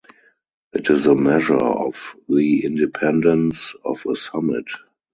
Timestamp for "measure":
1.13-1.59